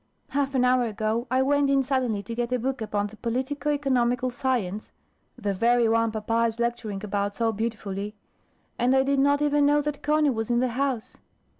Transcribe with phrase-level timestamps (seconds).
[0.29, 3.69] Half an hour ago, I went in suddenly to get a book upon the politico
[3.69, 4.91] economical science,
[5.37, 8.15] the very one papa is lecturing about so beautifully;
[8.79, 11.17] and I did not even know that Conny was in the house.